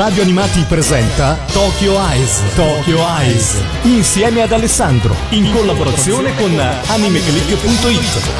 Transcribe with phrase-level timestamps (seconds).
[0.00, 2.40] Radio Animati presenta Tokyo Eyes.
[2.54, 3.62] Tokyo Eyes.
[3.82, 5.14] Insieme ad Alessandro.
[5.28, 8.30] In collaborazione con animeclick.it.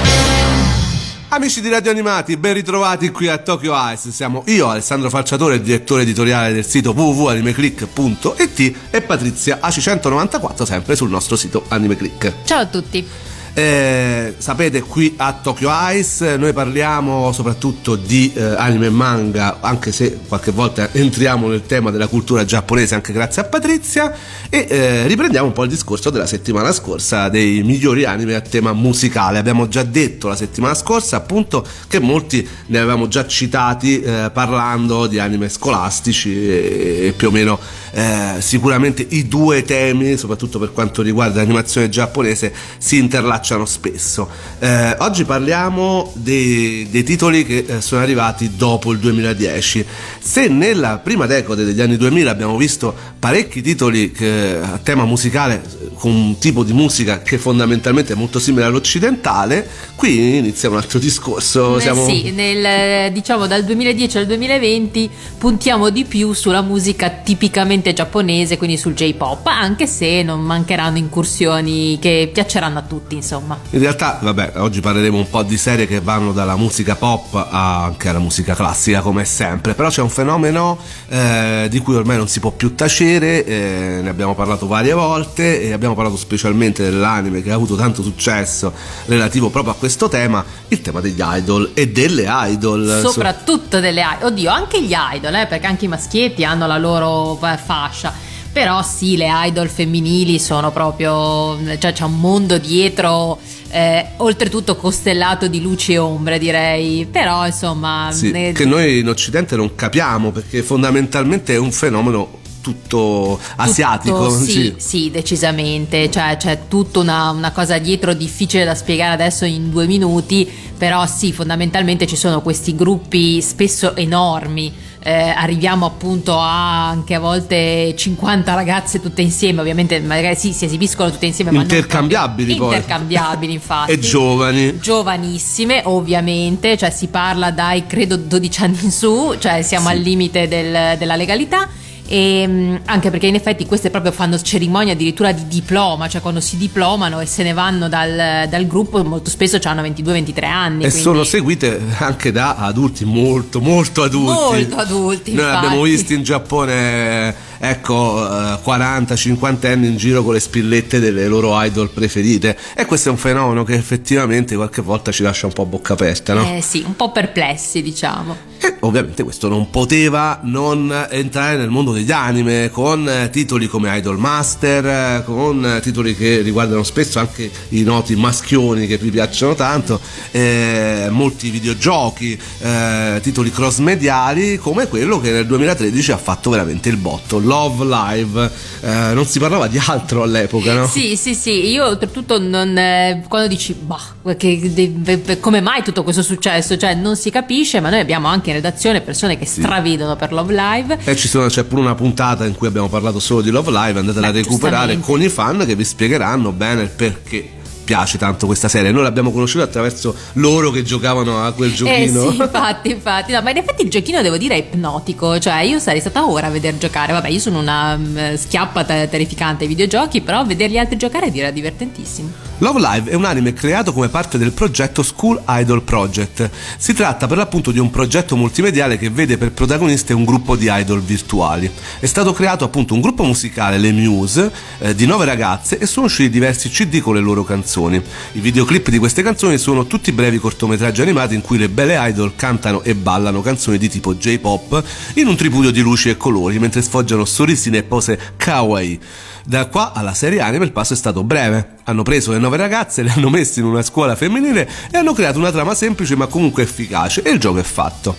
[1.28, 4.10] Amici di Radio Animati, ben ritrovati qui a Tokyo Ice.
[4.10, 11.36] Siamo io, Alessandro Falciatore, direttore editoriale del sito www.animeclick.it e Patrizia AC194, sempre sul nostro
[11.36, 12.36] sito Animeclick.
[12.44, 13.06] Ciao a tutti.
[13.52, 19.90] Eh, sapete qui a Tokyo Ice noi parliamo soprattutto di eh, anime e manga anche
[19.90, 24.14] se qualche volta entriamo nel tema della cultura giapponese anche grazie a Patrizia
[24.48, 28.72] e eh, riprendiamo un po' il discorso della settimana scorsa dei migliori anime a tema
[28.72, 29.38] musicale.
[29.38, 35.08] Abbiamo già detto la settimana scorsa appunto che molti ne avevamo già citati eh, parlando
[35.08, 37.58] di anime scolastici e, e più o meno
[37.92, 44.28] eh, sicuramente i due temi soprattutto per quanto riguarda l'animazione giapponese si interlacciano spesso.
[44.58, 49.86] Eh, oggi parliamo dei, dei titoli che eh, sono arrivati dopo il 2010.
[50.20, 55.62] Se nella prima decade degli anni 2000 abbiamo visto parecchi titoli che, a tema musicale
[55.94, 60.98] con un tipo di musica che fondamentalmente è molto simile all'occidentale, qui inizia un altro
[60.98, 61.76] discorso.
[61.76, 62.04] Eh Siamo...
[62.06, 68.76] Sì, nel, diciamo dal 2010 al 2020 puntiamo di più sulla musica tipicamente giapponese, quindi
[68.76, 73.14] sul J-pop, anche se non mancheranno incursioni che piaceranno a tutti.
[73.14, 73.58] Insomma insomma.
[73.70, 78.08] In realtà, vabbè, oggi parleremo un po' di serie che vanno dalla musica pop anche
[78.08, 79.74] alla musica classica, come sempre.
[79.74, 84.08] Però c'è un fenomeno eh, di cui ormai non si può più tacere, eh, ne
[84.08, 88.72] abbiamo parlato varie volte e abbiamo parlato specialmente dell'anime che ha avuto tanto successo
[89.06, 93.00] relativo proprio a questo tema, il tema degli idol e delle idol.
[93.02, 94.30] Soprattutto delle idol.
[94.30, 98.82] Oddio, anche gli idol, eh, perché anche i maschietti hanno la loro eh, fascia però
[98.82, 103.38] sì, le idol femminili sono proprio, cioè c'è un mondo dietro,
[103.70, 108.08] eh, oltretutto costellato di luci e ombre direi, però insomma...
[108.10, 108.52] Sì, ne...
[108.52, 114.28] Che noi in Occidente non capiamo perché fondamentalmente è un fenomeno tutto asiatico.
[114.28, 116.10] Tutto, sì, sì, sì, decisamente.
[116.10, 121.06] Cioè, c'è tutta una, una, cosa dietro difficile da spiegare adesso in due minuti, però
[121.06, 127.94] sì, fondamentalmente ci sono questi gruppi spesso enormi eh, arriviamo appunto a anche a volte
[127.96, 132.74] 50 ragazze tutte insieme, ovviamente magari sì, si esibiscono tutte insieme, ma intercambiabili poi.
[132.74, 133.92] Intercambiabili infatti.
[133.92, 134.78] e giovani.
[134.78, 139.94] Giovanissime ovviamente, cioè si parla dai credo 12 anni in su, cioè siamo sì.
[139.94, 141.68] al limite del, della legalità
[142.10, 146.40] e, ehm, anche perché in effetti queste proprio fanno cerimonia addirittura di diploma, cioè quando
[146.40, 150.84] si diplomano e se ne vanno dal, dal gruppo molto spesso hanno 22-23 anni.
[150.84, 151.00] E quindi...
[151.00, 154.32] sono seguite anche da adulti molto molto adulti.
[154.32, 155.34] Molto adulti.
[155.34, 155.66] Noi infatti.
[155.66, 161.90] abbiamo visto in Giappone ecco 40-50 anni in giro con le spillette delle loro idol
[161.90, 165.66] preferite e questo è un fenomeno che effettivamente qualche volta ci lascia un po' a
[165.66, 166.56] bocca aperta, no?
[166.56, 168.48] Eh sì, un po' perplessi diciamo.
[168.62, 174.18] E ovviamente questo non poteva non entrare nel mondo degli anime con titoli come Idol
[174.18, 180.00] Master, con titoli che riguardano spesso anche i noti maschioni che vi piacciono tanto,
[180.30, 186.88] eh, molti videogiochi, eh, titoli cross mediali come quello che nel 2013 ha fatto veramente
[186.88, 188.50] il botto, Love Live.
[188.82, 190.86] Eh, non si parlava di altro all'epoca, no?
[190.86, 196.20] Sì, sì, sì, io oltretutto non, eh, quando dici, bah, che, come mai tutto questo
[196.20, 196.76] è successo?
[196.76, 199.62] Cioè non si capisce, ma noi abbiamo anche in redazione persone che sì.
[199.62, 200.98] stravedono per Love Live.
[201.04, 203.98] E ci sono, c'è pure una puntata in cui abbiamo parlato solo di Love Live,
[203.98, 207.58] andatela a recuperare con i fan che vi spiegheranno bene il perché
[207.90, 208.92] piace tanto questa serie.
[208.92, 212.22] Noi l'abbiamo conosciuta attraverso loro che giocavano a quel giochino.
[212.22, 213.32] Eh sì, infatti, infatti.
[213.32, 215.40] No, ma in effetti il giochino devo dire è ipnotico.
[215.40, 217.12] Cioè, io sarei stata ora a vedere giocare.
[217.12, 222.50] Vabbè, io sono una um, schiappa terrificante ai videogiochi, però vedergli altri giocare era divertentissimo.
[222.60, 226.50] Love Live è un anime creato come parte del progetto School Idol Project.
[226.76, 230.68] Si tratta per l'appunto di un progetto multimediale che vede per protagoniste un gruppo di
[230.70, 231.70] idol virtuali.
[231.98, 236.04] È stato creato appunto un gruppo musicale, le Muse, eh, di nove ragazze e sono
[236.04, 238.02] usciti diversi CD con le loro canzoni canzoni.
[238.32, 242.34] I videoclip di queste canzoni sono tutti brevi cortometraggi animati in cui le belle idol
[242.36, 244.82] cantano e ballano canzoni di tipo J-pop
[245.14, 249.00] in un tripudio di luci e colori mentre sfoggiano sorrisine e pose kawaii.
[249.44, 251.78] Da qua alla serie anime il passo è stato breve.
[251.84, 255.38] Hanno preso le nove ragazze, le hanno messe in una scuola femminile e hanno creato
[255.38, 258.16] una trama semplice ma comunque efficace e il gioco è fatto.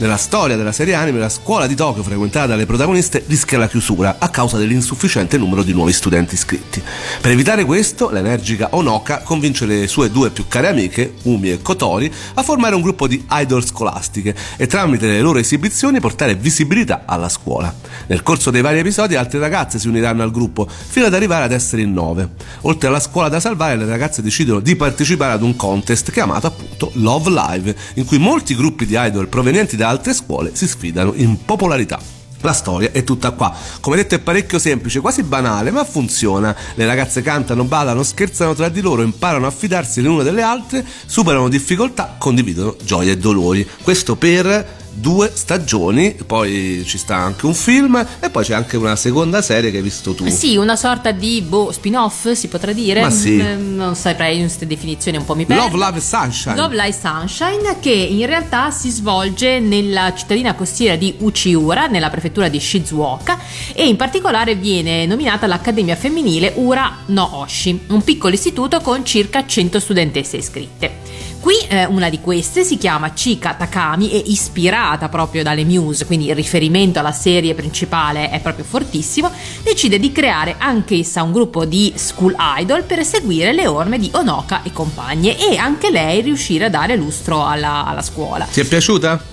[0.00, 4.16] Nella storia della serie anime, la scuola di Tokyo frequentata dalle protagoniste rischia la chiusura
[4.18, 6.82] a causa dell'insufficiente numero di nuovi studenti iscritti.
[7.20, 12.10] Per evitare questo, l'energica Onoka convince le sue due più care amiche, Umi e Kotori,
[12.32, 17.28] a formare un gruppo di idol scolastiche e tramite le loro esibizioni portare visibilità alla
[17.28, 17.70] scuola.
[18.06, 21.52] Nel corso dei vari episodi altre ragazze si uniranno al gruppo fino ad arrivare ad
[21.52, 22.26] essere in nove.
[22.62, 26.90] Oltre alla scuola da salvare, le ragazze decidono di partecipare ad un contest chiamato appunto
[26.94, 31.44] Love Live, in cui molti gruppi di idol provenienti da altre scuole si sfidano in
[31.44, 32.18] popolarità.
[32.42, 33.54] La storia è tutta qua.
[33.80, 36.56] Come detto è parecchio semplice, quasi banale, ma funziona.
[36.74, 40.86] Le ragazze cantano, ballano, scherzano tra di loro, imparano a fidarsi le une delle altre,
[41.04, 43.68] superano difficoltà, condividono gioie e dolori.
[43.82, 48.96] Questo per due stagioni, poi ci sta anche un film e poi c'è anche una
[48.96, 50.28] seconda serie che hai visto tu.
[50.28, 53.00] Sì, una sorta di boh, spin-off si potrà dire.
[53.00, 53.42] Ma sì.
[53.42, 55.64] Mm, Non saprei queste definizioni un po' mi perdo.
[55.64, 56.54] Love, Love Sunshine.
[56.54, 62.48] Love Live Sunshine che in realtà si svolge nella cittadina costiera di Uchiura, nella prefettura
[62.48, 63.38] di Shizuoka
[63.72, 69.46] e in particolare viene nominata l'Accademia Femminile Ura no Oshi, un piccolo istituto con circa
[69.46, 70.98] 100 studentesse iscritte.
[71.40, 76.26] Qui eh, una di queste si chiama Chika Takami e ispirata proprio dalle Muse, quindi
[76.26, 79.32] il riferimento alla serie principale è proprio fortissimo,
[79.62, 84.62] decide di creare anch'essa un gruppo di school idol per seguire le orme di Onoka
[84.62, 88.44] e compagne e anche lei riuscire a dare lustro alla, alla scuola.
[88.44, 89.24] Ti è piaciuta?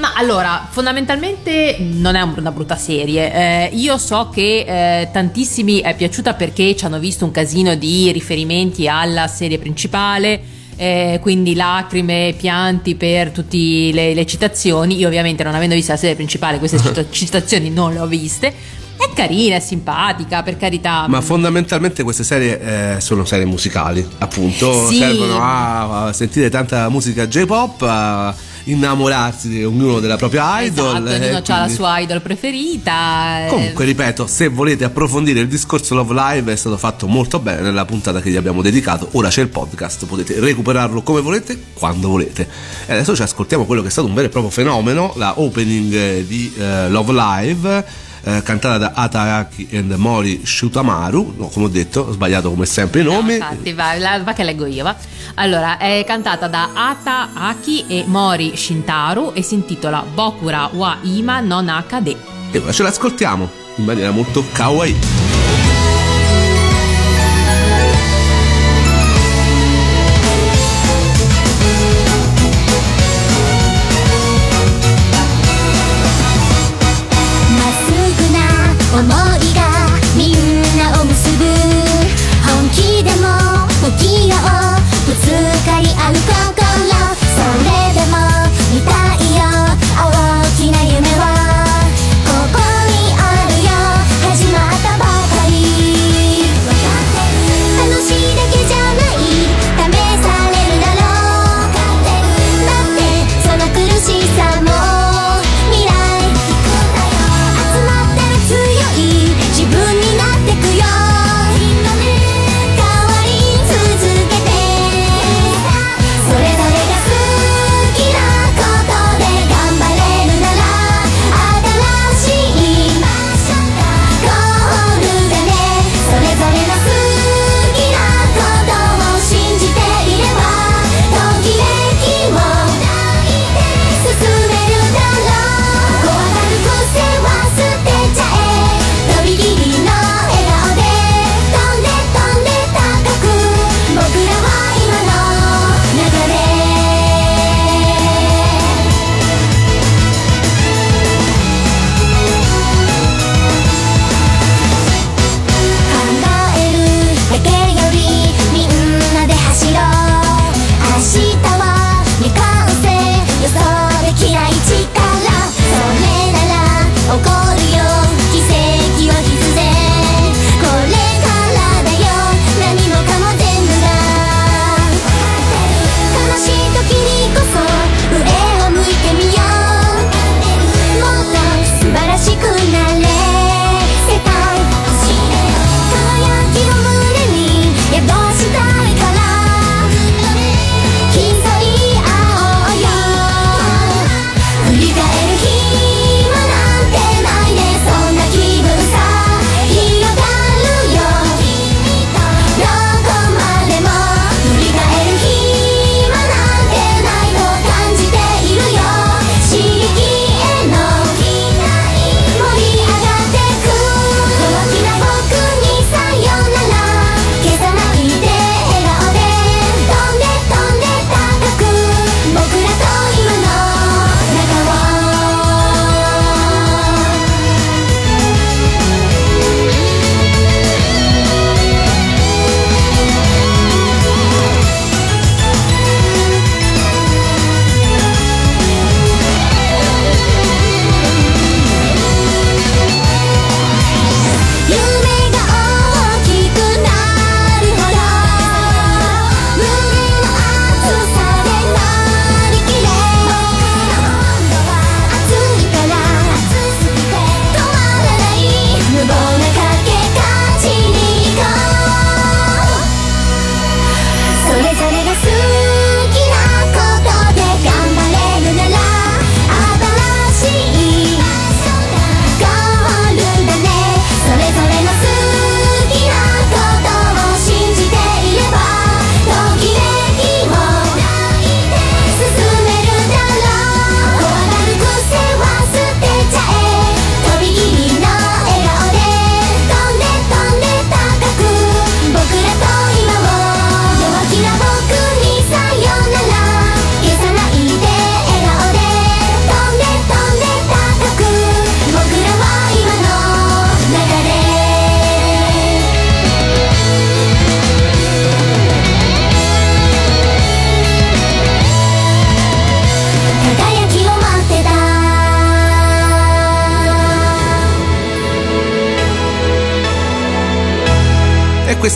[0.00, 3.32] Ma allora, fondamentalmente non è un- una brutta serie.
[3.32, 8.12] Eh, io so che eh, tantissimi è piaciuta perché ci hanno visto un casino di
[8.12, 10.60] riferimenti alla serie principale.
[10.82, 14.96] Eh, quindi lacrime, pianti per tutte le, le citazioni.
[14.98, 18.52] Io, ovviamente, non avendo visto la serie principale, queste cita- citazioni non le ho viste.
[18.96, 21.06] È carina, è simpatica, per carità.
[21.08, 24.96] Ma fondamentalmente queste serie eh, sono serie musicali, appunto, Sì.
[24.96, 30.96] servono a, a sentire tanta musica J-pop, a innamorarsi di ognuno della propria idol.
[30.96, 33.44] Esatto, eh, ognuno ha la quindi- sua idol preferita.
[33.46, 37.60] eh, Comunque, ripeto, se volete approfondire il discorso Love Live è stato fatto molto bene
[37.62, 39.08] nella puntata che gli abbiamo dedicato.
[39.12, 42.48] Ora c'è il podcast, potete recuperarlo come volete, quando volete.
[42.86, 46.20] E adesso ci ascoltiamo quello che è stato un vero e proprio fenomeno, la opening
[46.20, 47.84] di eh, Love Live.
[48.24, 53.00] Eh, cantata da Ataki e Mori Shutamaru, no, come ho detto, ho sbagliato come sempre
[53.00, 53.34] i No, nomi.
[53.34, 54.94] infatti, va, la- va che leggo io, va.
[55.34, 61.40] Allora, è cantata da Ata Aki e Mori Shintaru e si intitola Bokura wa Ima
[61.40, 62.16] no Nakade.
[62.52, 65.41] E ora ce l'ascoltiamo in maniera molto kawaii.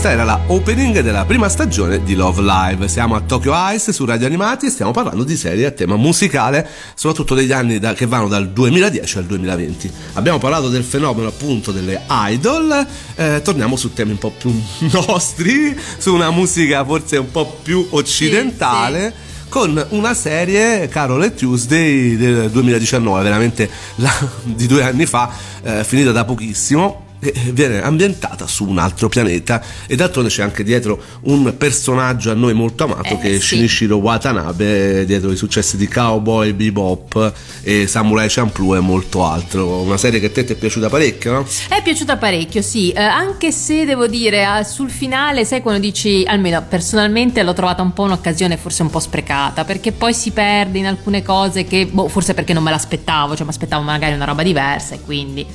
[0.07, 2.87] Questa era la opening della prima stagione di Love Live.
[2.87, 6.65] Siamo a Tokyo Ice su Radio Animati e stiamo parlando di serie a tema musicale,
[6.95, 9.93] soprattutto degli anni da, che vanno dal 2010 al 2020.
[10.13, 12.87] Abbiamo parlato del fenomeno appunto delle idol,
[13.17, 14.53] eh, torniamo su temi un po' più
[14.93, 19.07] nostri, su una musica forse un po' più occidentale.
[19.07, 25.07] Sì, sì con una serie Carol e Tuesday del 2019, veramente la, di due anni
[25.07, 25.31] fa,
[25.63, 27.06] eh, finita da pochissimo
[27.53, 32.55] viene ambientata su un altro pianeta e d'altronde c'è anche dietro un personaggio a noi
[32.55, 33.57] molto amato eh, che è sì.
[33.57, 39.97] Shinichiro Watanabe dietro i successi di Cowboy, Bebop e Samurai Champloo e molto altro una
[39.97, 41.47] serie che a te ti è piaciuta parecchio no?
[41.69, 46.25] È piaciuta parecchio sì eh, anche se devo dire eh, sul finale sai quando dici
[46.27, 50.79] almeno personalmente l'ho trovata un po' un'occasione forse un po' sprecata perché poi si perde
[50.79, 54.25] in alcune cose che boh, forse perché non me l'aspettavo cioè mi aspettavo magari una
[54.25, 55.47] roba diversa e quindi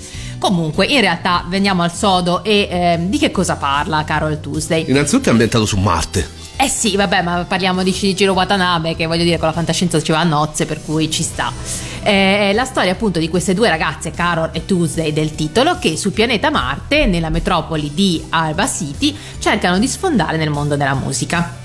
[0.42, 4.90] Comunque, in realtà, veniamo al sodo e eh, di che cosa parla Carol Tuesday?
[4.90, 6.28] Innanzitutto è ambientato su Marte.
[6.58, 10.12] Eh sì, vabbè, ma parliamo di Shinichiro Watanabe, che voglio dire con la fantascienza ci
[10.12, 11.54] va a nozze, per cui ci sta.
[12.02, 16.12] Eh, la storia appunto di queste due ragazze, Carol e Tuesday del titolo, che sul
[16.12, 21.61] pianeta Marte, nella metropoli di Alba City, cercano di sfondare nel mondo della musica.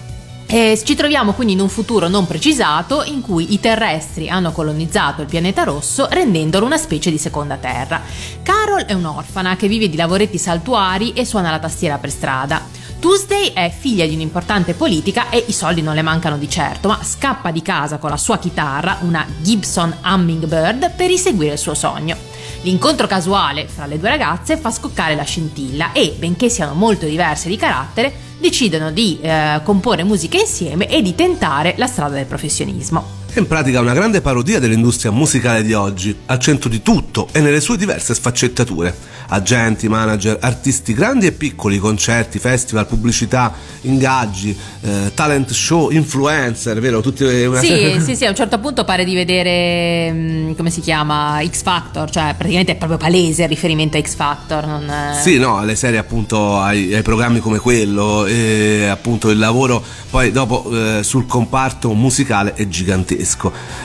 [0.49, 5.21] E ci troviamo quindi in un futuro non precisato in cui i terrestri hanno colonizzato
[5.21, 8.01] il pianeta rosso rendendolo una specie di seconda terra.
[8.45, 12.63] Carol è un'orfana che vive di lavoretti saltuari e suona la tastiera per strada.
[13.01, 17.03] Tuesday è figlia di un'importante politica e i soldi non le mancano di certo, ma
[17.03, 22.36] scappa di casa con la sua chitarra, una Gibson Hummingbird, per inseguire il suo sogno.
[22.67, 27.49] L'incontro casuale fra le due ragazze fa scoccare la scintilla e, benché siano molto diverse
[27.49, 33.26] di carattere, decidono di eh, comporre musica insieme e di tentare la strada del professionismo.
[33.37, 37.41] È in pratica una grande parodia dell'industria musicale di oggi, al centro di tutto e
[37.41, 39.15] nelle sue diverse sfaccettature.
[39.29, 43.53] Agenti, manager, artisti grandi e piccoli, concerti, festival, pubblicità,
[43.83, 47.03] ingaggi, eh, talent show, influencer, vero?
[47.03, 48.01] Tutti una sì, serie...
[48.01, 52.09] sì, sì, a un certo punto pare di vedere, mm, come si chiama, X Factor,
[52.09, 54.65] cioè praticamente è proprio palese il riferimento a X Factor.
[54.65, 54.91] Non...
[55.21, 60.31] Sì, no, alle serie appunto, ai, ai programmi come quello, e appunto il lavoro poi
[60.31, 63.26] dopo eh, sul comparto musicale è gigantesco.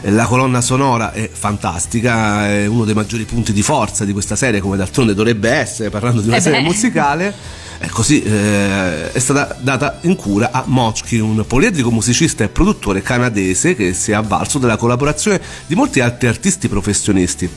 [0.01, 4.61] La colonna sonora è fantastica, è uno dei maggiori punti di forza di questa serie,
[4.61, 7.59] come d'altronde dovrebbe essere, parlando di una Eh serie musicale.
[7.83, 13.01] E così eh, è stata data in cura a Mochki, un poliedrico musicista e produttore
[13.01, 17.49] canadese che si è avvalso della collaborazione di molti altri artisti professionisti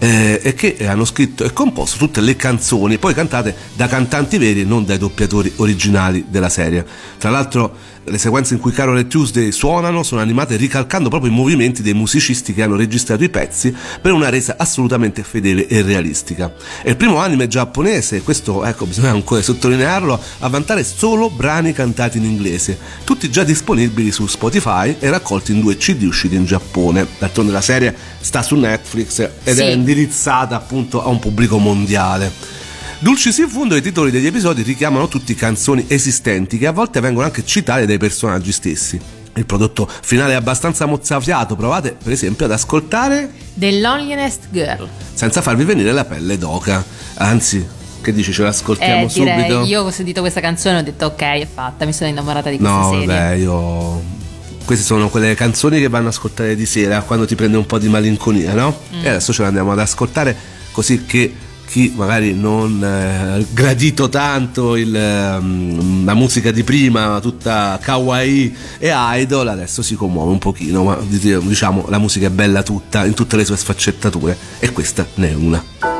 [0.00, 4.62] eh, e che hanno scritto e composto tutte le canzoni, poi cantate da cantanti veri
[4.62, 6.84] e non dai doppiatori originali della serie.
[7.16, 7.72] Tra l'altro
[8.08, 11.94] le sequenze in cui Carol e Tuesday suonano sono animate ricalcando proprio i movimenti dei
[11.94, 16.52] musicisti che hanno registrato i pezzi per una resa assolutamente fedele e realistica.
[16.82, 22.18] È il primo anime giapponese, questo ecco bisogna ancora sottolinearlo, a vantare solo brani cantati
[22.18, 27.06] in inglese, tutti già disponibili su Spotify e raccolti in due CD usciti in Giappone.
[27.18, 29.62] D'altronde la serie sta su Netflix ed Sì.
[29.62, 32.32] è indirizzata appunto a un pubblico mondiale.
[33.00, 37.26] Dulcis in fondo i titoli degli episodi richiamano tutti canzoni esistenti che a volte vengono
[37.26, 39.00] anche citate dai personaggi stessi.
[39.36, 44.88] Il prodotto finale è abbastanza mozzafiato, provate per esempio ad ascoltare The Loneliest Girl.
[45.14, 46.84] senza farvi venire la pelle d'oca.
[47.18, 47.64] Anzi,
[48.00, 49.64] che dici, ce l'ascoltiamo Eh, direi, subito?
[49.64, 52.56] io ho sentito questa canzone e ho detto ok, è fatta, mi sono innamorata di
[52.58, 53.06] questa No, serie.
[53.06, 54.02] vabbè, io.
[54.64, 57.78] Queste sono quelle canzoni che vanno a ascoltare di sera quando ti prende un po'
[57.78, 58.76] di malinconia, no?
[58.96, 59.04] Mm.
[59.04, 60.36] E adesso ce le andiamo ad ascoltare
[60.72, 61.32] così che
[61.68, 68.90] chi magari non ha gradito tanto il, ehm, la musica di prima, tutta kawaii e
[68.92, 73.36] idol, adesso si commuove un pochino, ma diciamo la musica è bella tutta, in tutte
[73.36, 75.97] le sue sfaccettature e questa ne è una.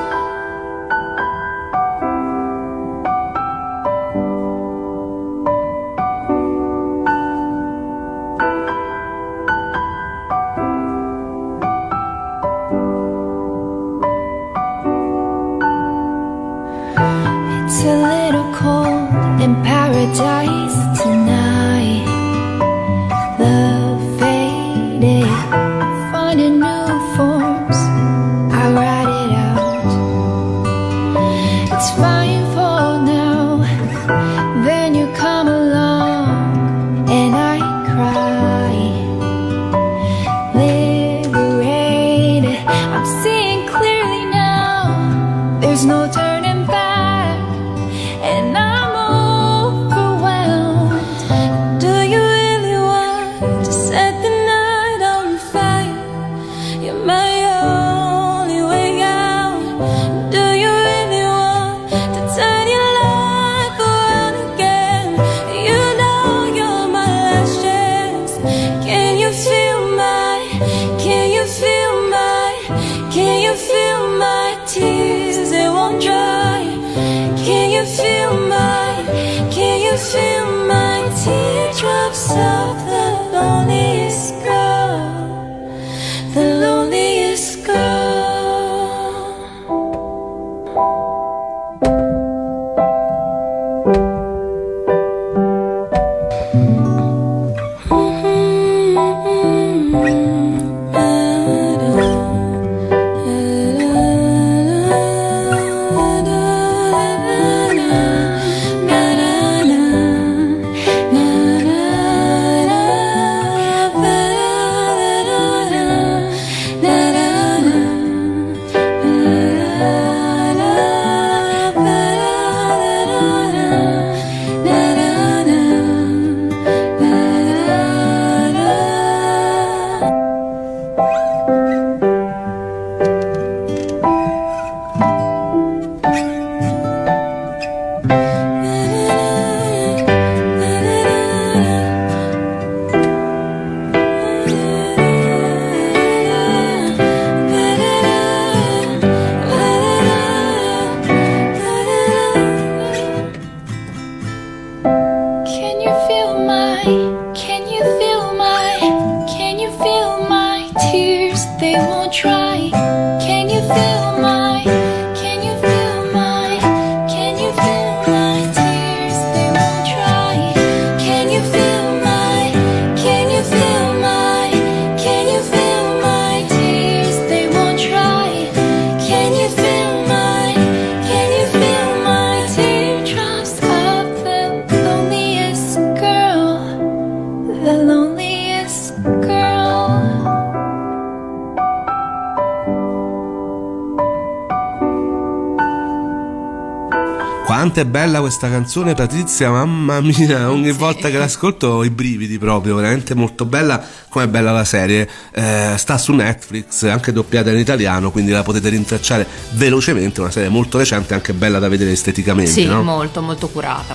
[197.78, 202.36] Quanto è bella questa canzone, Patrizia, mamma mia, ogni volta che l'ascolto ho i brividi
[202.36, 205.08] proprio, veramente molto bella, come è bella la serie.
[205.30, 210.48] Eh, sta su Netflix, anche doppiata in italiano, quindi la potete rintracciare velocemente, una serie
[210.48, 212.50] molto recente, anche bella da vedere esteticamente.
[212.50, 212.82] Sì, no?
[212.82, 213.94] molto molto curata.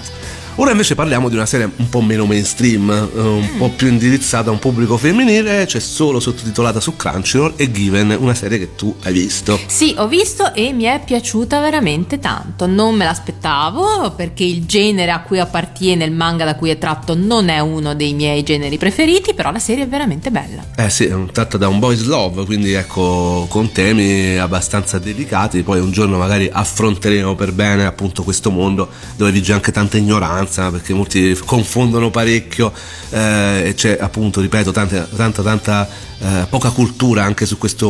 [0.58, 4.50] Ora invece parliamo di una serie un po' meno mainstream, eh, un po' più indirizzata
[4.50, 8.96] a un pubblico femminile, c'è solo sottotitolata su Crunchyroll e Given, una serie che tu
[9.04, 9.60] hai visto.
[9.66, 12.68] Sì, ho visto e mi è piaciuta veramente tanto.
[12.68, 17.16] Non me l'aspettavo perché il genere a cui appartiene il manga da cui è tratto
[17.16, 20.64] non è uno dei miei generi preferiti, però la serie è veramente bella.
[20.76, 25.80] Eh sì, è tratta da un boys love, quindi ecco, con temi abbastanza delicati, poi
[25.80, 30.94] un giorno magari affronteremo per bene appunto questo mondo dove vige anche tanta ignoranza, perché
[30.94, 32.72] molti confondono parecchio
[33.10, 35.88] eh, e c'è appunto, ripeto, tanta tanta, tanta
[36.20, 37.88] eh, poca cultura anche su questa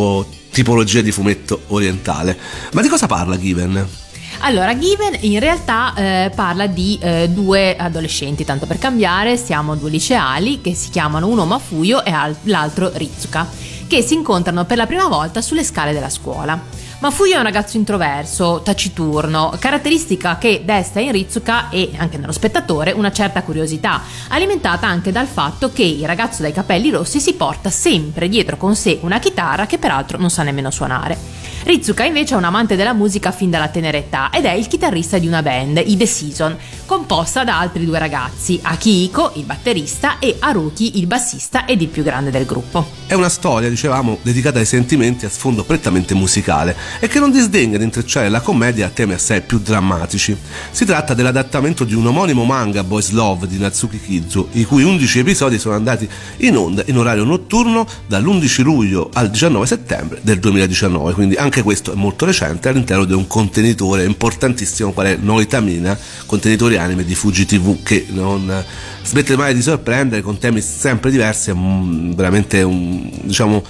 [0.51, 2.37] tipologia di fumetto orientale.
[2.71, 3.87] Ma di cosa parla Given?
[4.39, 9.89] Allora, Given in realtà eh, parla di eh, due adolescenti, tanto per cambiare, siamo due
[9.89, 13.47] liceali che si chiamano uno Mafuyo e al- l'altro Ritsuka,
[13.87, 16.61] che si incontrano per la prima volta sulle scale della scuola.
[17.03, 22.93] Mafuyo è un ragazzo introverso, taciturno, caratteristica che desta in Ritsuka e anche nello spettatore
[22.93, 27.69] una certa curiosità, alimentata anche dal fatto che il ragazzo dai capelli rossi si porta
[27.69, 31.41] sempre dietro con sé una chitarra che peraltro non sa nemmeno suonare.
[31.63, 35.17] Ritsuka invece è un amante della musica fin dalla tenera età ed è il chitarrista
[35.17, 40.35] di una band, i The Season, composta da altri due ragazzi, Akihiko, il batterista, e
[40.39, 42.85] Haruki, il bassista ed il più grande del gruppo.
[43.07, 47.77] È una storia, dicevamo, dedicata ai sentimenti a sfondo prettamente musicale e che non disdegna
[47.77, 50.35] di intrecciare la commedia a temi assai più drammatici.
[50.71, 55.19] Si tratta dell'adattamento di un omonimo manga Boys Love di Natsuki Kizu, i cui 11
[55.19, 61.13] episodi sono andati in onda in orario notturno dall'11 luglio al 19 settembre del 2019,
[61.13, 66.77] quindi anche questo è molto recente all'interno di un contenitore importantissimo qual è Noitamina, contenitore
[66.77, 68.63] anime di Fuji TV che non
[69.03, 73.63] smette mai di sorprendere con temi sempre diversi, è veramente un, diciamo,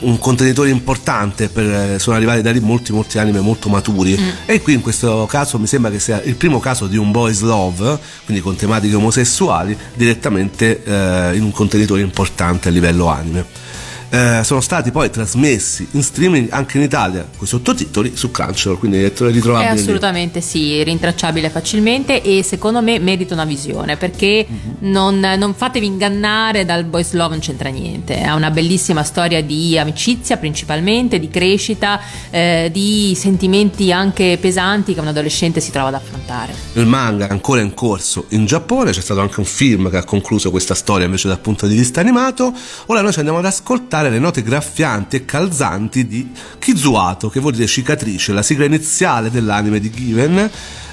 [0.00, 4.18] un contenitore importante per, sono arrivati da lì molti molti anime molto maturi.
[4.46, 7.40] E qui in questo caso mi sembra che sia il primo caso di un boys
[7.40, 13.72] love quindi con tematiche omosessuali direttamente eh, in un contenitore importante a livello anime
[14.14, 18.78] Eh, sono stati poi trasmessi in streaming anche in Italia con i sottotitoli su Crunchyroll
[18.78, 19.80] quindi è È ritrovabile lì.
[19.80, 24.46] assolutamente sì, rintracciabile facilmente e secondo me merita una visione perché
[24.80, 28.22] non, non fatevi ingannare dal boys love, non c'entra niente.
[28.22, 32.00] Ha una bellissima storia di amicizia principalmente, di crescita,
[32.30, 36.54] eh, di sentimenti anche pesanti che un adolescente si trova ad affrontare.
[36.74, 40.04] Il manga è ancora in corso in Giappone, c'è stato anche un film che ha
[40.04, 42.52] concluso questa storia invece dal punto di vista animato.
[42.86, 47.52] Ora noi ci andiamo ad ascoltare le note graffianti e calzanti di Kizuato, che vuol
[47.52, 50.38] dire cicatrice, la sigla iniziale dell'anime di Given,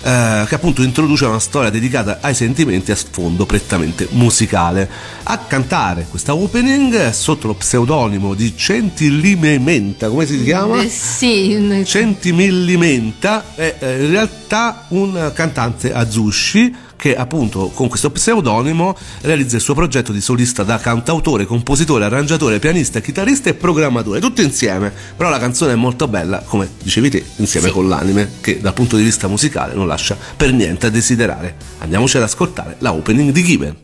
[0.03, 4.89] eh, che appunto introduce una storia dedicata ai sentimenti a sfondo prettamente musicale.
[5.23, 10.81] A cantare questa opening sotto lo pseudonimo di Centillimenta, come si chiama?
[10.81, 18.95] Eh, sì, Centimillimenta è eh, in realtà un cantante azushi che appunto con questo pseudonimo
[19.21, 24.41] realizza il suo progetto di solista da cantautore, compositore, arrangiatore, pianista, chitarrista e programmatore, tutto
[24.41, 24.93] insieme.
[25.17, 27.73] Però la canzone è molto bella, come dicevi te, insieme Sì.
[27.73, 31.55] con l'anime, che dal punto di vista musicale non lascia per niente a desiderare.
[31.79, 33.75] Andiamoci ad ascoltare la opening di Given.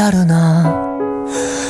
[0.00, 0.96] だリアルな。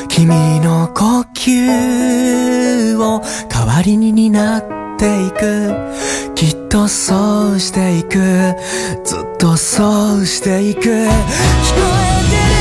[0.09, 4.63] 君の呼吸を代わりに担っ
[4.99, 5.75] ていく。
[6.37, 8.55] きっとそうしていく。
[9.05, 10.81] ずっとそうしていく。
[10.81, 11.11] 聞こえ
[12.31, 12.60] てる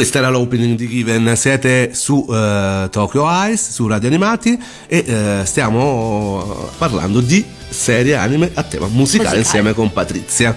[0.00, 5.42] questa era l'opening di Given, siete su eh, Tokyo Ice, su Radio Animati e eh,
[5.44, 9.38] stiamo parlando di serie anime a tema musicale Musicale.
[9.40, 10.56] insieme con Patrizia.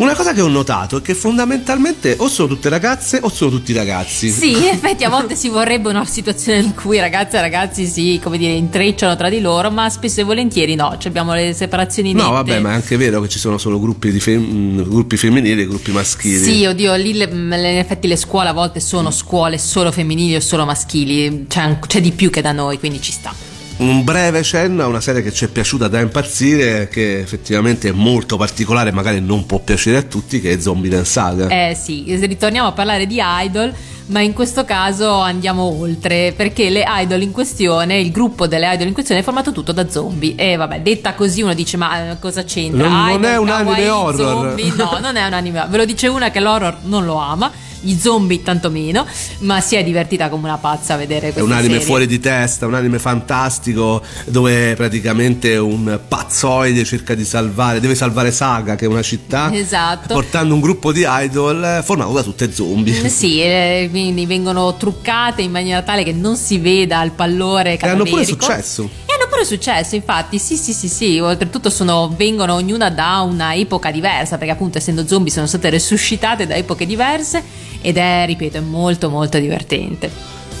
[0.00, 3.74] Una cosa che ho notato è che fondamentalmente o sono tutte ragazze o sono tutti
[3.74, 4.30] ragazzi.
[4.30, 8.18] Sì, in effetti a volte si vorrebbe una situazione in cui ragazze e ragazzi si,
[8.22, 12.14] come dire, intrecciano tra di loro, ma spesso e volentieri no, cioè abbiamo le separazioni
[12.14, 12.24] nette.
[12.24, 15.60] No, vabbè, ma è anche vero che ci sono solo gruppi, di fem- gruppi femminili
[15.60, 16.42] e gruppi maschili.
[16.42, 20.40] Sì, oddio, lì le- in effetti le scuole a volte sono scuole solo femminili o
[20.40, 23.49] solo maschili, c'è, c'è di più che da noi, quindi ci sta.
[23.80, 27.92] Un breve cenno a una serie che ci è piaciuta da impazzire, che effettivamente è
[27.92, 31.48] molto particolare, magari non può piacere a tutti, che è Zombie Saga.
[31.48, 33.72] Eh sì, ritorniamo a parlare di idol,
[34.08, 38.88] ma in questo caso andiamo oltre, perché le idol in questione, il gruppo delle idol
[38.88, 40.34] in questione è formato tutto da zombie.
[40.36, 42.86] E vabbè, detta così uno dice, ma eh, cosa c'entra?
[42.86, 44.72] Non- non Idol, è un anime horror." zombie?
[44.76, 47.96] No, non è un anime Ve lo dice una che l'horror non lo ama, gli
[47.98, 49.06] zombie tantomeno,
[49.40, 51.84] ma si è divertita come una pazza a vedere È questa un anime serie.
[51.86, 58.30] fuori di testa, un anime fantastico dove praticamente un pazzoide cerca di salvare, deve salvare
[58.32, 60.14] Saga che è una città, Esatto.
[60.14, 63.00] portando un gruppo di idol eh, formato da tutte zombie.
[63.02, 67.78] Mm, Sì, eh, quindi vengono truccate in maniera tale che non si veda il pallore
[67.78, 68.42] E hanno pure cadaverico.
[68.44, 68.88] successo.
[69.40, 71.18] Pure successo, infatti, sì, sì, sì, sì.
[71.18, 76.46] Oltretutto sono, vengono ognuna da una epoca diversa, perché appunto essendo zombie sono state resuscitate
[76.46, 77.42] da epoche diverse
[77.80, 80.10] ed è, ripeto, è molto molto divertente.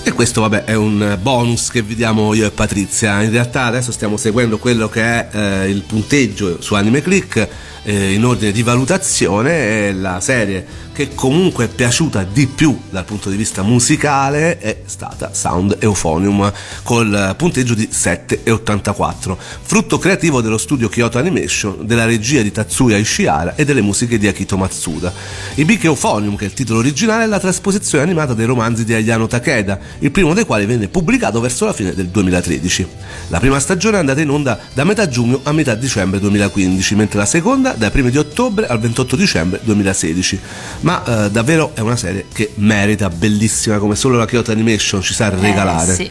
[0.02, 3.20] E questo vabbè è un bonus che vi diamo io e Patrizia.
[3.20, 7.48] In realtà adesso stiamo seguendo quello che è eh, il punteggio su Anime Click
[7.82, 13.04] eh, in ordine di valutazione e la serie che comunque è piaciuta di più dal
[13.04, 20.58] punto di vista musicale è stata Sound Euphonium col punteggio di 7,84 frutto creativo dello
[20.58, 25.12] studio Kyoto Animation della regia di Tatsuya Ishihara e delle musiche di Akito Matsuda.
[25.54, 28.92] I Big Euphonium che è il titolo originale è la trasposizione animata dei romanzi di
[28.92, 32.86] Ayano Takeda il primo dei quali venne pubblicato verso la fine del 2013
[33.28, 37.18] la prima stagione è andata in onda da metà giugno a metà dicembre 2015 mentre
[37.18, 40.40] la seconda dai primi di ottobre al 28 dicembre 2016
[40.80, 45.14] ma eh, davvero è una serie che merita bellissima come solo la Kyoto Animation ci
[45.14, 46.10] sa regalare Eh, sì.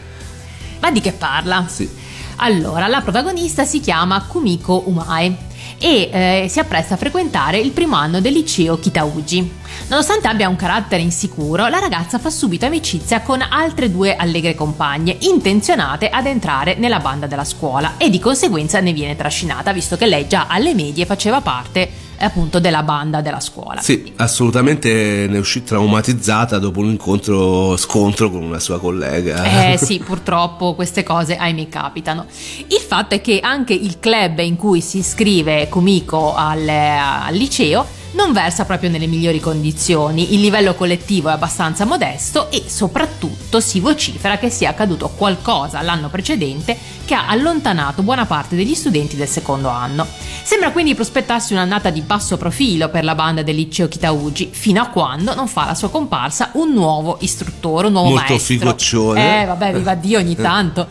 [0.81, 1.65] Ma di che parla?
[1.67, 1.89] Sì.
[2.37, 5.35] Allora, la protagonista si chiama Kumiko Umae
[5.79, 9.57] e eh, si appresta a frequentare il primo anno del liceo Kitauji.
[9.87, 15.17] Nonostante abbia un carattere insicuro, la ragazza fa subito amicizia con altre due allegre compagne,
[15.21, 20.05] intenzionate ad entrare nella banda della scuola e di conseguenza ne viene trascinata, visto che
[20.05, 23.81] lei già alle medie faceva parte appunto della banda della scuola.
[23.81, 29.71] Sì, assolutamente ne uscì traumatizzata dopo un incontro scontro con una sua collega.
[29.71, 32.25] Eh sì, purtroppo queste cose ahimè capitano.
[32.67, 37.97] Il fatto è che anche il club in cui si iscrive Kumiko al, al liceo
[38.11, 43.79] non versa proprio nelle migliori condizioni, il livello collettivo è abbastanza modesto e soprattutto si
[43.79, 49.27] vocifera che sia accaduto qualcosa l'anno precedente che ha allontanato buona parte degli studenti del
[49.27, 50.07] secondo anno.
[50.43, 54.87] Sembra quindi prospettarsi un'annata di basso profilo per la banda del liceo Kitauji, fino a
[54.87, 58.55] quando non fa la sua comparsa un nuovo istruttore, un nuovo Molto maestro.
[58.55, 59.41] figoccione.
[59.41, 60.87] Eh, vabbè, viva Dio ogni tanto.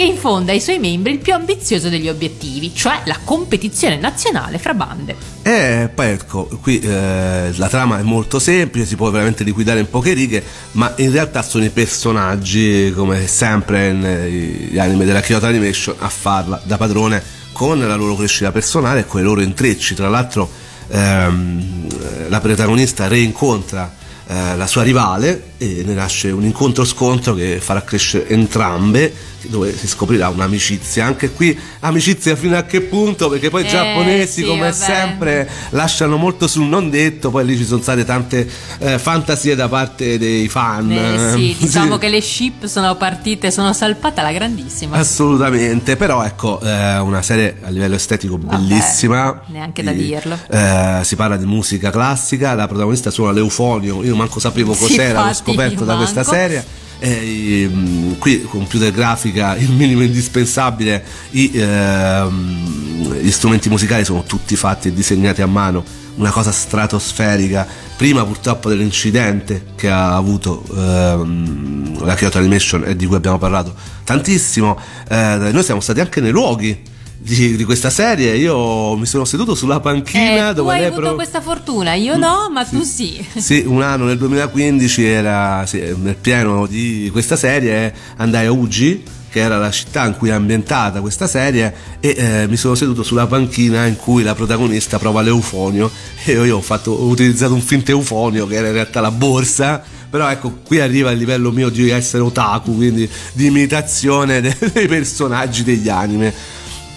[0.00, 4.72] Che infonda ai suoi membri il più ambizioso degli obiettivi, cioè la competizione nazionale fra
[4.72, 5.14] bande.
[5.42, 9.90] E poi ecco, qui eh, la trama è molto semplice, si può veramente liquidare in
[9.90, 15.96] poche righe, ma in realtà sono i personaggi, come sempre negli anime della Kyoto Animation,
[15.98, 19.94] a farla da padrone con la loro crescita personale e con i loro intrecci.
[19.94, 20.50] Tra l'altro
[20.88, 23.98] ehm, la protagonista reincontra
[24.30, 29.12] eh, la sua rivale e ne nasce un incontro-scontro che farà crescere entrambe,
[29.48, 31.04] dove si scoprirà un'amicizia.
[31.04, 33.28] Anche qui amicizia fino a che punto?
[33.28, 34.72] Perché poi i Eh, giapponesi, sì, come vabbè.
[34.72, 38.48] sempre, lasciano molto sul non detto, poi lì ci sono state tante
[38.78, 40.90] eh, fantasie da parte dei fan.
[40.92, 42.00] Eh, sì, diciamo Sì.
[42.00, 44.96] che le ship sono partite, sono salpate alla grandissima.
[44.96, 49.42] Assolutamente, però ecco, eh, una serie a livello estetico bellissima.
[49.46, 50.38] neanche da Di- dirlo.
[50.50, 55.32] eh, si parla di musica classica, la protagonista suona l'eufonio, io manco sapevo cos'era, l'ho
[55.34, 56.64] scoperto da questa serie.
[57.00, 64.54] E, mm, qui computer grafica, il minimo indispensabile, i, ehm, gli strumenti musicali sono tutti
[64.54, 65.82] fatti e disegnati a mano,
[66.16, 67.66] una cosa stratosferica.
[67.96, 73.74] Prima purtroppo dell'incidente che ha avuto ehm, la Kyoto Animation e di cui abbiamo parlato
[74.04, 76.89] tantissimo, eh, noi siamo stati anche nei luoghi
[77.22, 78.34] di, di questa serie.
[78.36, 81.94] Io mi sono seduto sulla panchina Eh, tu dove hai lei avuto pro- questa fortuna,
[81.94, 83.24] io no, ma tu sì.
[83.36, 89.02] sì, un anno nel 2015 era sì, nel pieno di questa serie, andai a Uji,
[89.28, 93.02] che era la città in cui è ambientata questa serie, e eh, mi sono seduto
[93.02, 95.90] sulla panchina in cui la protagonista prova l'eufonio
[96.24, 99.82] e io, ho, fatto- ho utilizzato un finto eufonio che era in realtà la borsa.
[100.10, 104.88] Però ecco, qui arriva il livello mio di essere otaku, quindi di imitazione de- dei
[104.88, 106.34] personaggi degli anime.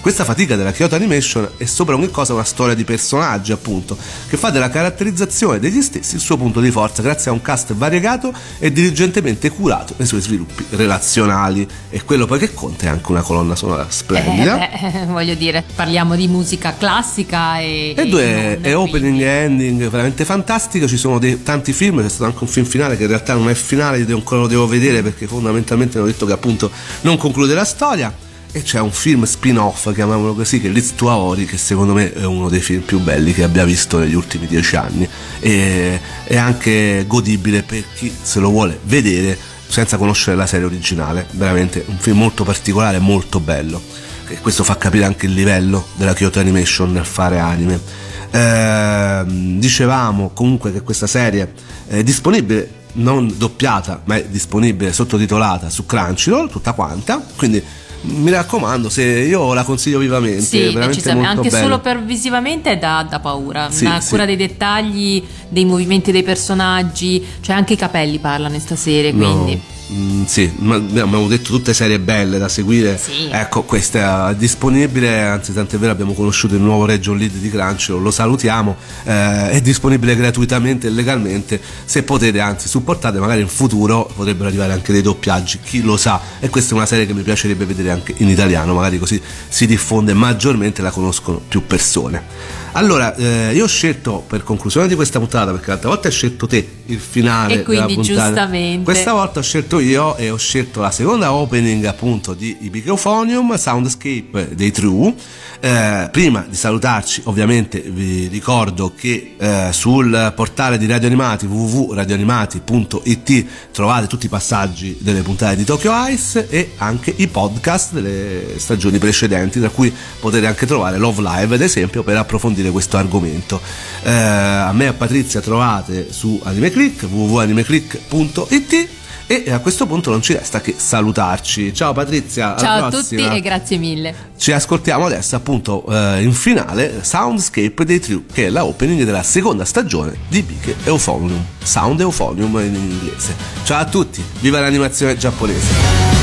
[0.04, 4.36] Questa fatica della Kyoto Animation è sopra ogni cosa una storia di personaggi, appunto, che
[4.36, 8.34] fa della caratterizzazione degli stessi il suo punto di forza, grazie a un cast variegato
[8.60, 11.66] e diligentemente curato nei suoi sviluppi relazionali.
[11.90, 14.70] E quello poi che conta è anche una colonna sonora splendida.
[14.70, 17.94] Eh, beh, voglio dire, parliamo di musica classica e...
[17.96, 20.86] E due e opening e ending veramente fantastiche.
[20.86, 23.48] Ci sono dei, tanti film, c'è stato anche un film finale che in realtà non
[23.48, 26.70] è finale, io ancora lo devo vedere perché fondamentalmente hanno detto che appunto
[27.04, 28.23] non conclude la storia.
[28.56, 32.14] E c'è un film spin-off, chiamiamolo così, che è Liz to Aori, che secondo me
[32.14, 35.10] è uno dei film più belli che abbia visto negli ultimi dieci anni.
[35.40, 39.36] E è anche godibile per chi se lo vuole vedere
[39.68, 41.26] senza conoscere la serie originale.
[41.32, 43.82] Veramente un film molto particolare, molto bello.
[44.28, 47.82] E questo fa capire anche il livello della Kyoto Animation nel fare anime.
[48.30, 51.54] Ehm, dicevamo comunque che questa serie
[51.88, 57.64] è disponibile non doppiata ma è disponibile sottotitolata su Crunchyroll tutta quanta quindi
[58.06, 61.58] mi raccomando se io la consiglio vivamente Sì, anche bella.
[61.62, 63.70] solo per visivamente è da, da paura.
[63.72, 64.10] Sì, sì.
[64.10, 69.12] cura dei dettagli, dei movimenti dei personaggi, cioè anche i capelli parlano in sta serie,
[69.12, 69.62] No, quindi...
[69.94, 72.98] mm, sì, ma abbiamo detto tutte serie belle da seguire.
[72.98, 73.28] Sì.
[73.32, 78.02] Ecco, questa è disponibile, anzi tant'è vero abbiamo conosciuto il nuovo Region Lead di Crunchyroll,
[78.02, 84.12] lo salutiamo, eh, è disponibile gratuitamente e legalmente, se potete, anzi supportate, magari in futuro
[84.16, 87.22] potrebbero arrivare anche dei doppiaggi, chi lo sa, e questa è una serie che mi
[87.22, 92.62] piacerebbe vedere anche in italiano, magari così si diffonde maggiormente e la conoscono più persone.
[92.76, 96.48] Allora, eh, io ho scelto per conclusione di questa puntata, perché l'altra volta hai scelto
[96.48, 98.26] te il finale E quindi, della puntata.
[98.28, 98.84] giustamente.
[98.84, 103.56] Questa volta ho scelto io e ho scelto la seconda opening appunto di Epic Euphonium,
[103.58, 105.14] Soundscape dei True.
[105.60, 113.46] Eh, prima di salutarci, ovviamente vi ricordo che eh, sul portale di Radio Animati www.radioanimati.it
[113.72, 118.98] trovate tutti i passaggi delle puntate di Tokyo Ice e anche i podcast delle stagioni
[118.98, 123.62] precedenti, tra cui potete anche trovare Love Live ad esempio per approfondire approfondire questo argomento.
[124.04, 128.88] Eh, a me e a Patrizia trovate su AnimeClick, www.animeclick.it
[129.26, 131.74] e a questo punto non ci resta che salutarci.
[131.74, 133.24] Ciao Patrizia, ciao a prossima.
[133.24, 134.16] tutti e grazie mille.
[134.38, 139.24] Ci ascoltiamo adesso appunto eh, in finale Soundscape dei True, che è la opening della
[139.24, 143.34] seconda stagione di Big Euphonium, Sound Euphonium in inglese.
[143.64, 146.23] Ciao a tutti, viva l'animazione giapponese.